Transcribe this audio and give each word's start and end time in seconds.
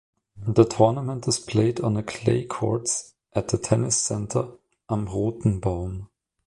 The 0.47 0.63
tournament 0.65 1.27
is 1.27 1.37
played 1.37 1.79
on 1.81 2.01
clay 2.05 2.45
courts 2.45 3.13
at 3.33 3.49
the 3.49 3.59
tennis 3.59 3.97
center 3.97 4.47
"Am 4.89 5.05
Rothenbaum". 5.05 6.07